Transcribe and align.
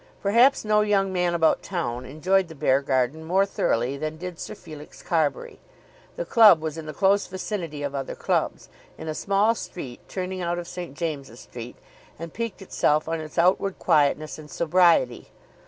Perhaps 0.23 0.65
no 0.65 0.81
young 0.81 1.13
man 1.13 1.35
about 1.35 1.61
town 1.61 2.05
enjoyed 2.05 2.47
the 2.47 2.55
Beargarden 2.55 3.23
more 3.23 3.45
thoroughly 3.45 3.97
than 3.97 4.17
did 4.17 4.39
Sir 4.39 4.55
Felix 4.55 5.03
Carbury. 5.03 5.59
The 6.15 6.25
club 6.25 6.59
was 6.59 6.75
in 6.75 6.87
the 6.87 6.93
close 6.95 7.27
vicinity 7.27 7.83
of 7.83 7.93
other 7.93 8.15
clubs, 8.15 8.67
in 8.97 9.07
a 9.07 9.13
small 9.13 9.53
street 9.53 9.99
turning 10.09 10.41
out 10.41 10.57
of 10.57 10.67
St. 10.67 10.97
James's 10.97 11.41
Street, 11.41 11.75
and 12.17 12.33
piqued 12.33 12.63
itself 12.63 13.07
on 13.07 13.21
its 13.21 13.37
outward 13.37 13.77
quietness 13.77 14.39
and 14.39 14.49
sobriety. 14.49 15.29